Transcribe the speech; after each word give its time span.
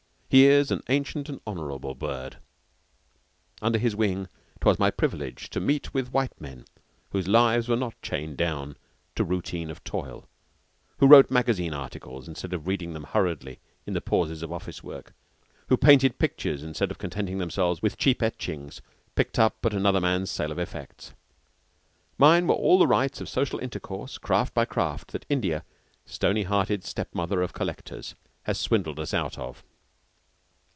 He 0.33 0.45
is 0.45 0.71
an 0.71 0.81
ancient 0.87 1.27
and 1.27 1.41
honorable 1.45 1.93
bird. 1.93 2.37
Under 3.61 3.77
his 3.77 3.97
wing 3.97 4.29
'twas 4.61 4.79
my 4.79 4.89
privilege 4.89 5.49
to 5.49 5.59
meet 5.59 5.93
with 5.93 6.13
white 6.13 6.39
men 6.39 6.63
whose 7.09 7.27
lives 7.27 7.67
were 7.67 7.75
not 7.75 8.01
chained 8.01 8.37
down 8.37 8.77
to 9.15 9.25
routine 9.25 9.69
of 9.69 9.83
toil, 9.83 10.29
who 10.99 11.07
wrote 11.07 11.29
magazine 11.31 11.73
articles 11.73 12.29
instead 12.29 12.53
of 12.53 12.65
reading 12.65 12.93
them 12.93 13.03
hurriedly 13.03 13.59
in 13.85 13.93
the 13.93 13.99
pauses 13.99 14.41
of 14.41 14.53
office 14.53 14.81
work, 14.81 15.13
who 15.67 15.75
painted 15.75 16.17
pictures 16.17 16.63
instead 16.63 16.91
of 16.91 16.97
contenting 16.97 17.39
themselves 17.39 17.81
with 17.81 17.97
cheap 17.97 18.23
etchings 18.23 18.81
picked 19.15 19.37
up 19.37 19.57
at 19.65 19.73
another 19.73 19.99
man's 19.99 20.31
sale 20.31 20.53
of 20.53 20.57
effects. 20.59 21.11
Mine 22.17 22.47
were 22.47 22.55
all 22.55 22.79
the 22.79 22.87
rights 22.87 23.19
of 23.19 23.27
social 23.27 23.59
intercourse, 23.59 24.17
craft 24.17 24.53
by 24.53 24.63
craft, 24.63 25.11
that 25.11 25.25
India, 25.27 25.65
stony 26.05 26.43
hearted 26.43 26.85
step 26.85 27.13
mother 27.13 27.41
of 27.41 27.51
collectors, 27.51 28.15
has 28.43 28.57
swindled 28.57 28.97
us 28.97 29.13
out 29.13 29.37
of. 29.37 29.65